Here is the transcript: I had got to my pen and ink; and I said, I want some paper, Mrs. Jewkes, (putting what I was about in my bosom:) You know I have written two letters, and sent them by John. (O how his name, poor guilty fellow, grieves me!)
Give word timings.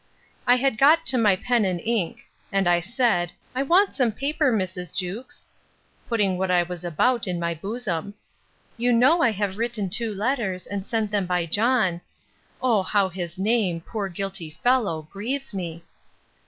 I 0.47 0.55
had 0.55 0.79
got 0.79 1.05
to 1.05 1.17
my 1.19 1.35
pen 1.35 1.63
and 1.63 1.79
ink; 1.79 2.21
and 2.51 2.67
I 2.67 2.79
said, 2.79 3.33
I 3.53 3.61
want 3.61 3.93
some 3.93 4.11
paper, 4.11 4.51
Mrs. 4.51 4.91
Jewkes, 4.91 5.45
(putting 6.09 6.39
what 6.39 6.49
I 6.49 6.63
was 6.63 6.83
about 6.83 7.27
in 7.27 7.39
my 7.39 7.53
bosom:) 7.53 8.15
You 8.77 8.93
know 8.93 9.21
I 9.21 9.29
have 9.29 9.59
written 9.59 9.91
two 9.91 10.11
letters, 10.11 10.65
and 10.65 10.87
sent 10.87 11.11
them 11.11 11.27
by 11.27 11.45
John. 11.45 12.01
(O 12.63 12.81
how 12.81 13.09
his 13.09 13.37
name, 13.37 13.79
poor 13.81 14.09
guilty 14.09 14.49
fellow, 14.63 15.07
grieves 15.11 15.53
me!) 15.53 15.83